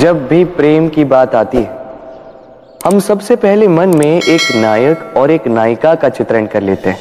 जब 0.00 0.28
भी 0.28 0.44
प्रेम 0.44 0.88
की 0.88 1.04
बात 1.04 1.34
आती 1.34 1.58
है, 1.58 1.80
हम 2.84 2.98
सबसे 2.98 3.36
पहले 3.36 3.68
मन 3.68 3.88
में 3.88 4.22
एक 4.22 4.40
नायक 4.54 5.14
और 5.16 5.30
एक 5.30 5.46
नायिका 5.46 5.94
का 5.94 6.08
चित्रण 6.08 6.46
कर 6.46 6.62
लेते 6.62 6.90
हैं। 6.90 6.98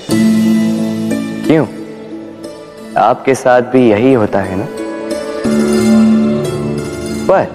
क्यों? 1.48 1.68
आपके 2.98 3.36
साथ 3.36 3.62
भी 3.62 3.90
यही 3.90 4.14
होता 4.14 4.40
है 4.40 4.56
ना? 4.56 4.68
पर 7.28 7.46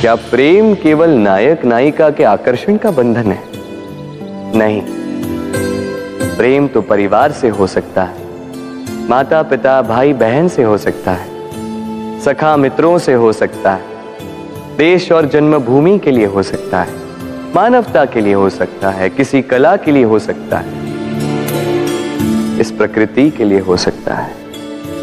क्या 0.00 0.14
प्रेम 0.14 0.74
केवल 0.74 1.10
नायक 1.10 1.64
नायिका 1.64 2.10
के 2.10 2.24
आकर्षण 2.24 2.76
का 2.76 2.90
बंधन 2.90 3.32
है? 3.32 3.42
नहीं। 4.58 4.82
प्रेम 6.36 6.68
तो 6.68 6.80
परिवार 6.80 7.32
से 7.32 7.48
हो 7.48 7.66
सकता 7.66 8.02
है 8.02 8.16
माता 9.08 9.42
पिता 9.42 9.82
भाई 9.82 10.12
बहन 10.12 10.48
से 10.48 10.62
हो 10.62 10.78
सकता 10.78 11.12
है। 11.12 11.37
सखा 12.24 12.56
मित्रों 12.56 12.98
से 12.98 13.12
हो 13.14 13.32
सकता 13.32 13.72
है। 13.72 13.82
देश 14.76 15.12
और 15.12 15.26
जन्मभूमि 15.26 15.98
के 15.98 16.10
लिए 16.10 16.26
हो 16.26 16.42
सकता 16.42 16.82
है। 16.82 16.94
मानवता 17.54 18.04
के 18.04 18.20
लिए 18.20 18.34
हो 18.34 18.50
सकता 18.50 18.90
है। 18.90 19.10
किसी 19.10 19.42
कला 19.42 19.76
के 19.76 19.92
लिए 19.92 20.04
हो 20.04 20.18
सकता 20.18 20.58
है। 20.58 20.86
इस 22.60 22.70
प्रकृति 22.70 23.30
के 23.30 23.44
लिए 23.44 23.58
हो 23.58 23.76
सकता 23.76 24.14
है। 24.14 24.34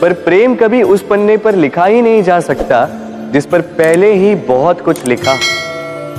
पर 0.01 0.13
प्रेम 0.13 0.55
कभी 0.55 0.81
उस 0.83 1.01
पन्ने 1.01 1.37
पर 1.37 1.55
लिखा 1.55 1.85
ही 1.85 2.01
नहीं 2.01 2.23
जा 2.23 2.39
सकता, 2.39 2.87
जिस 3.31 3.45
पर 3.45 3.61
पहले 3.61 4.13
ही 4.13 4.35
बहुत 4.35 4.81
कुछ 4.81 5.05
लिखा 5.05 5.35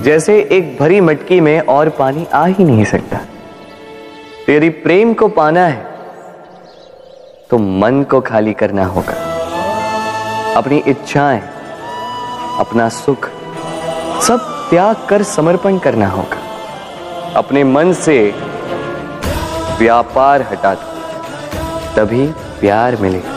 जैसे 0.03 0.39
एक 0.53 0.77
भरी 0.81 1.01
मटकी 1.01 1.41
में 1.41 1.61
और 1.61 1.89
पानी 1.89 2.27
आ 2.35 2.47
ही 2.47 2.65
नहीं 2.65 2.85
सकता। 2.85 3.17
तो 4.47 4.53
यदि 4.53 4.69
प्रेम 4.69 5.15
को 5.15 5.29
पाना 5.29 5.67
है 5.67 5.87
तो 7.51 7.59
मन 7.59 8.03
को 8.03 8.21
खाली 8.21 8.53
करना 8.53 8.85
होगा। 8.85 9.36
अपनी 10.57 10.77
इच्छाएँ, 10.89 11.41
अपना 12.59 12.89
सुख, 12.89 13.29
सब 14.23 14.47
त्याग 14.71 15.07
कर 15.09 15.23
समर्पण 15.23 15.79
करना 15.79 16.09
होगा। 16.09 16.39
अपने 17.37 17.65
मन 17.65 17.93
से 17.93 18.17
व्यापार 19.79 20.43
हटा 20.43 20.75
दो, 20.75 20.89
तभी 21.97 22.27
प्यार 22.61 22.97
मिलेगा 22.97 23.35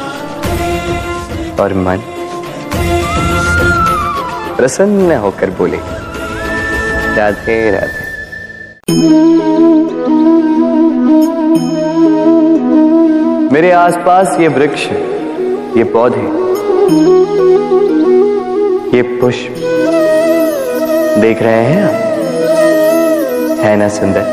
और 1.64 1.74
मन 1.80 2.00
प्रसन्न 4.58 5.18
होकर 5.18 5.50
बोले, 5.50 5.80
राधे 7.16 7.60
राधे। 7.72 8.08
मेरे 13.54 13.72
आसपास 13.72 14.40
ये 14.40 14.48
वृक्ष, 14.50 14.86
ये 15.78 15.84
पौधे 15.94 16.28
ये 18.96 19.02
पुष्प 19.02 19.56
देख 21.22 21.42
रहे 21.42 21.64
हैं 21.64 21.84
आप? 21.84 21.92
है 23.66 23.76
ना 23.76 23.90
सुंदर? 23.90 24.24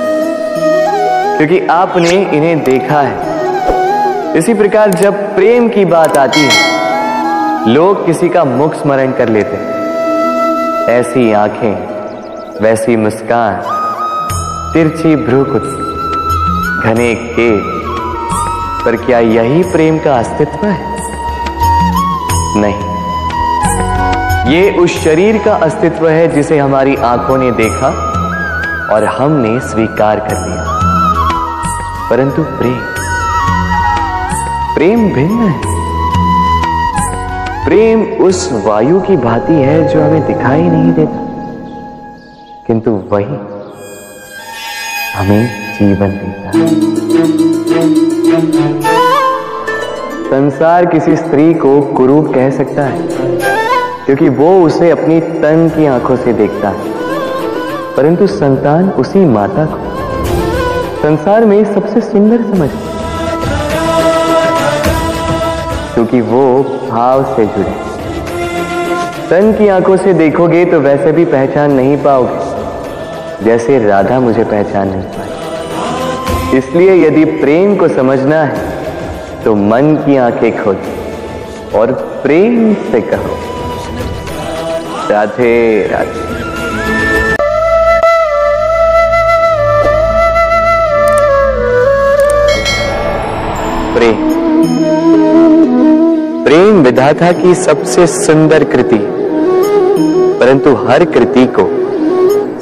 क्योंकि 1.37 1.67
आपने 1.67 2.11
इन्हें 2.11 2.65
देखा 2.65 3.01
है। 3.01 3.37
इसी 4.39 4.55
प्रकार 4.55 4.91
जब 4.91 5.35
प्रेम 5.35 5.69
की 5.69 5.85
बात 5.85 6.17
आती 6.17 6.41
है, 6.41 6.51
लोग 7.69 8.07
किसी 8.07 8.29
का 8.29 8.45
मुख 8.45 8.75
स्मरण 8.75 9.13
कर 9.13 9.29
लेते 9.29 9.57
हैं। 9.57 9.77
ऐसी 10.89 11.33
आँखें, 11.33 11.97
वैसी 12.63 12.97
मुस्कान, 12.97 13.63
तिरछी 14.73 15.17
भ्रूकुट 15.17 15.63
घने 16.85 17.15
के 17.15 17.77
पर 18.85 18.97
क्या 18.97 19.19
यही 19.19 19.63
प्रेम 19.63 19.99
का 19.99 20.17
अस्तित्व 20.17 20.67
है? 20.67 20.96
नहीं। 22.57 22.97
ये 24.53 24.71
उस 24.71 25.05
शरीर 25.05 25.39
का 25.39 25.55
अस्तित्व 25.55 26.09
है 26.09 26.29
जिसे 26.29 26.59
हमारी 26.59 26.97
आँखों 26.97 27.39
ने 27.39 27.51
देखा 27.51 27.89
और 28.93 29.05
हमने 29.05 29.61
स्वीकार 29.61 30.21
कर 30.21 30.49
लिया। 30.49 30.77
परंतु 32.11 32.43
प्रेम 32.43 32.81
प्रेम 34.75 35.09
भिन्न 35.15 35.49
है। 35.49 35.77
प्रेम 37.65 38.03
उस 38.03 38.51
वायु 38.65 39.01
की 39.01 39.17
भांति 39.17 39.53
है 39.53 39.89
जो 39.89 40.03
हमें 40.03 40.27
दिखाई 40.27 40.63
नहीं 40.63 40.93
देता। 40.93 41.27
किंतु 42.67 42.91
वही 42.91 43.39
हमें 45.15 45.75
जीवन 45.79 46.09
देता 46.09 46.59
है। 48.99 49.06
संसार 50.27 50.87
किसी 50.87 51.15
स्त्री 51.17 51.53
को 51.55 51.81
कुरूप 51.97 52.33
कह 52.35 52.49
सकता 52.51 52.83
है, 52.83 52.99
क्योंकि 54.07 54.29
वो 54.31 54.49
उसे 54.63 54.91
अपनी 54.91 55.21
तन 55.21 55.69
की 55.77 55.87
आँखों 55.87 56.17
से 56.17 56.33
देखता 56.33 56.69
है। 56.69 56.95
परंतु 57.97 58.27
संतान 58.27 58.89
उसी 58.99 59.25
माता 59.27 59.65
को 59.67 59.79
संसार 61.03 61.45
में 61.45 61.65
सबसे 61.75 62.01
सुंदर 62.03 62.43
समझता 62.45 62.95
क्योंकि 65.95 66.21
वो 66.23 66.43
भाव 66.91 67.25
से 67.37 67.47
जुड़े। 67.47 67.75
तन 69.31 69.53
की 69.59 69.69
आँखों 69.69 69.97
से 69.97 70.13
देखोगे 70.15 70.65
तो 70.65 70.81
वैसे 70.81 71.13
भी 71.13 71.25
पहचान 71.27 71.73
नहीं 71.73 71.97
पाओगे, 72.03 73.45
जैसे 73.45 73.79
राधा 73.87 74.21
मुझे 74.21 74.45
पहचान 74.47 74.89
नहीं 74.89 75.03
पाई 75.03 76.59
इसलिए 76.59 77.07
यदि 77.07 77.25
प्रेम 77.41 77.77
को 77.77 77.89
समझना 77.89 78.43
है 78.43 78.75
तो 79.47 79.55
मन 79.55 79.89
की 79.97 80.17
आँखें 80.17 80.65
खोलो 80.65 81.79
और 81.79 81.91
प्रेम 82.23 82.75
से 82.93 83.01
कहो, 83.01 83.35
राधे 85.11 85.53
राधे। 85.87 86.25
प्रेम। 93.95 94.17
प्रेम 96.45 96.83
विधाता 96.83 97.31
की 97.33 97.55
सबसे 97.55 98.07
सुंदर 98.07 98.65
कृति, 98.65 99.01
परंतु 100.41 100.75
हर 100.85 101.05
कृति 101.05 101.47
को 101.59 101.69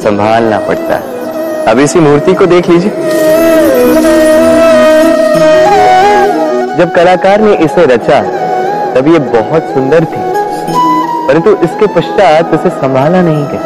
संभालना 0.02 0.58
पड़ता 0.58 0.94
है। 0.94 1.66
अब 1.66 1.78
इसी 1.78 2.00
मूर्ति 2.00 2.34
को 2.34 2.46
देख 2.46 2.68
लीजिए। 2.68 2.92
जब 6.78 6.92
कलाकार 6.94 7.40
ने 7.40 7.54
इसे 7.56 7.84
रचा, 7.86 8.20
तब 8.94 9.08
ये 9.08 9.18
बहुत 9.18 9.62
सुंदर 9.62 10.04
थी। 10.04 10.22
परंतु 11.28 11.50
इसके 11.50 11.86
पश्चात 11.86 12.54
इसे 12.54 12.70
संभाला 12.70 13.22
नहीं 13.22 13.46
गया। 13.46 13.60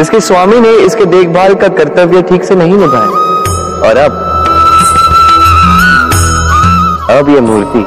इसके 0.00 0.20
स्वामी 0.20 0.60
ने 0.60 0.68
इसके 0.68 1.04
देखभाल 1.04 1.54
का 1.54 1.68
कर्तव्य 1.68 2.22
ठीक 2.22 2.44
से 2.44 2.54
नहीं 2.54 2.74
निभाया। 2.74 3.08
और 3.88 3.96
अब 3.96 4.12
अब 7.10 7.28
यह 7.28 7.40
मूर्ति 7.40 7.84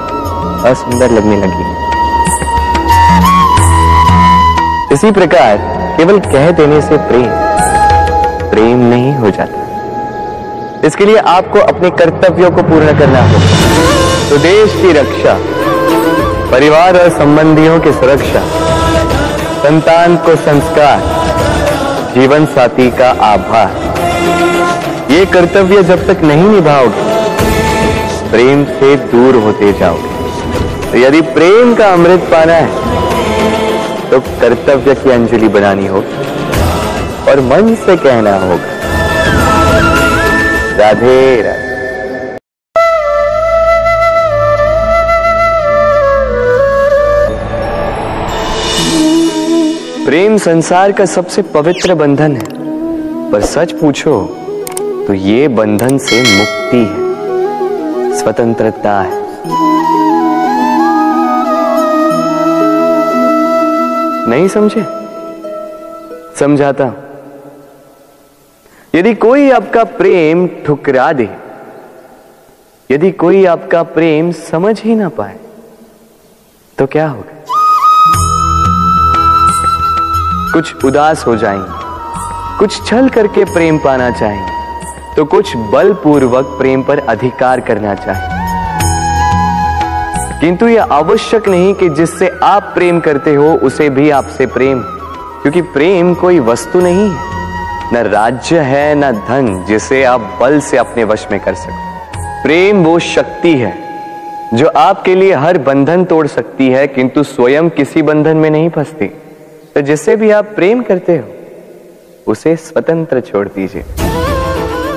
असुंदर 0.69 1.11
लगने 1.11 1.38
लगी। 1.38 1.81
इसी 4.93 5.11
प्रकार 5.11 5.57
केवल 5.97 6.19
कह 6.19 6.51
देने 6.51 6.81
से 6.81 6.97
प्रेम 6.97 7.29
प्रेम 8.49 8.79
नहीं 8.79 9.16
हो 9.16 9.29
जाता। 9.29 9.60
इसके 10.85 11.05
लिए 11.05 11.17
आपको 11.29 11.59
अपने 11.61 11.89
कर्तव्यों 11.97 12.49
को 12.51 12.63
पूर्ण 12.63 12.97
करना 12.99 13.21
होगा 13.23 14.29
तो 14.29 14.37
देश 14.39 14.71
की 14.75 14.91
रक्षा, 14.93 15.33
परिवार 16.51 16.97
और 16.97 17.09
संबंधियों 17.17 17.79
की 17.79 17.91
सुरक्षा, 17.93 18.41
संतान 19.63 20.15
को 20.25 20.35
संस्कार, 20.37 20.99
जीवन 22.13 22.45
साथी 22.55 22.89
का 22.99 23.09
आभार। 23.25 23.71
ये 25.11 25.25
कर्तव्य 25.27 25.83
जब 25.83 26.05
तक 26.07 26.23
नहीं 26.23 26.47
निभाओगे, 26.49 27.03
प्रेम 28.31 28.63
से 28.73 28.95
दूर 29.11 29.35
होते 29.43 29.72
जाओगे। 29.79 30.09
तो 30.91 30.97
यदि 30.97 31.22
प्रेम 31.31 31.73
का 31.75 31.91
अमृत 31.93 32.27
पाना 32.31 32.53
है 32.55 34.09
तो 34.09 34.19
कर्तव्य 34.41 34.95
की 34.95 35.11
अंजलि 35.11 35.47
बनानी 35.49 35.87
होगी 35.87 36.16
और 37.31 37.39
मन 37.43 37.75
से 37.85 37.95
कहना 37.99 38.35
होगा 38.39 38.71
राधे 40.81 41.41
राधे। 41.41 41.69
प्रेम 50.05 50.37
संसार 50.37 50.91
का 50.91 51.05
सबसे 51.05 51.41
पवित्र 51.41 51.95
बंधन 51.95 52.35
है। 52.35 52.45
पर 53.31 53.41
सच 53.41 53.72
पूछो 53.72 54.22
तो 55.07 55.13
ये 55.13 55.47
बंधन 55.47 55.97
से 55.97 56.22
मुक्ति 56.37 56.84
है। 56.85 58.19
स्वतंत्रता 58.19 59.01
है। 59.01 59.22
नहीं 64.29 64.47
समझे? 64.47 64.85
समझाता 66.39 66.84
हूँ। 66.84 67.10
यदि 68.93 69.14
कोई 69.16 69.49
आपका 69.52 69.84
प्रेम 69.97 70.47
ठुकरा 70.66 71.11
दे, 71.14 71.28
यदि 72.90 73.11
कोई 73.11 73.46
आपका 73.46 73.84
प्रेम 73.84 74.32
समझ 74.32 74.82
ही 74.82 74.96
ना 74.96 75.09
पाए 75.09 75.38
तो 76.78 76.85
क्या 76.85 77.08
होगा? 77.08 77.38
कुछ 80.53 80.85
उदास 80.85 81.26
हो 81.28 81.35
जाएँगे, 81.35 81.79
कुछ 82.59 82.85
छल 82.88 83.09
करके 83.09 83.46
प्रेम 83.46 83.78
पाना 83.78 84.09
चाहेंगे 84.11 85.16
तो 85.16 85.26
कुछ 85.26 85.55
बलपूर्वक 85.72 86.46
प्रेम 86.59 86.84
पर 86.84 86.99
अधिकार 87.08 87.59
करना 87.61 87.96
चाहेंगे। 87.96 88.40
किंतु 90.40 90.67
यह 90.67 90.94
आवश्यक 90.94 91.47
नहीं 91.47 91.73
कि 91.73 91.90
जिससे 91.90 92.29
आप 92.44 92.72
प्रेम 92.73 92.99
करते 92.99 93.35
हो, 93.35 93.53
उसे 93.58 93.90
भी 93.90 94.09
आपसे 94.11 94.46
प्रेम, 94.47 94.82
क्योंकि 95.41 95.61
प्रेम 95.61 96.14
कोई 96.14 96.40
वस्तु 96.41 96.79
नहीं 96.79 97.09
है। 97.09 97.41
न 97.93 97.97
राज्य 97.97 98.59
है, 98.59 98.96
न 98.96 99.11
धन, 99.11 99.66
जिसे 99.67 100.03
आप 100.03 100.38
बल 100.41 100.59
से 100.59 100.78
अपने 100.78 101.03
वश 101.03 101.28
में 101.32 101.40
कर 101.40 101.53
सको। 101.53 101.91
प्रेम 102.43 102.84
वो 102.84 102.99
शक्ति 102.99 103.53
है, 103.53 103.73
जो 104.53 104.67
आपके 104.67 105.16
लिए 105.16 105.34
हर 105.34 105.58
बंधन 105.58 106.05
तोड़ 106.05 106.28
सकती 106.28 106.70
है, 106.70 106.88
किंतु 106.88 107.23
स्वयं 107.23 107.70
किसी 107.70 108.02
बंधन 108.02 108.38
में 108.38 108.49
नहीं 108.49 108.70
फंसती। 108.70 109.05
तो 109.76 109.82
जिससे 109.82 110.16
भी 110.16 110.32
आप 110.32 110.46
प्रेम 110.46 110.82
करते 110.82 111.17
हो, 111.17 111.23
उसे 112.32 112.55
स्वतंत्र 112.55 113.20
छोड़ 113.20 113.47
दीजिए। 113.47 113.85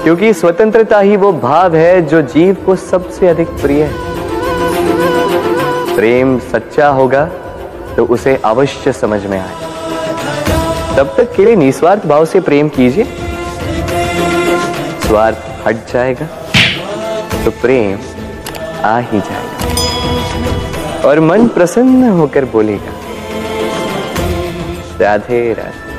क्योंकि 0.02 0.32
स्वतंत्रता 0.32 1.00
ही 1.00 1.16
वो 1.16 1.32
भाव 1.32 1.76
है, 1.76 2.02
जो 2.02 2.22
जीव 2.22 2.56
को 2.66 2.76
सबसे 2.76 3.28
अधिक 3.28 3.48
प्रिय 3.48 3.82
है। 3.82 3.92
प्रेम 5.96 6.38
सच्चा 6.38 6.88
होगा 6.88 7.28
तो 7.96 8.06
उसे 8.06 8.40
अवश्य 8.44 8.92
समझ 8.92 9.26
में 9.26 9.38
आए। 9.38 9.73
तब 10.96 11.14
तक 11.16 11.32
के 11.36 11.44
लिए 11.44 11.56
निस्वार्थ 11.56 12.06
भाव 12.06 12.24
से 12.24 12.40
प्रेम 12.40 12.68
कीजिए। 12.68 13.04
स्वार्थ 15.06 15.38
हट 15.66 15.76
जाएगा 15.92 16.26
तो 17.44 17.50
प्रेम 17.60 17.98
आ 18.84 18.98
ही 19.00 19.20
जाएगा। 19.20 21.08
और 21.08 21.20
मन 21.20 21.46
प्रसन्न 21.48 22.08
होकर 22.10 22.44
बोलेगा, 22.52 22.92
राधे 25.00 25.42
राधे। 25.52 25.93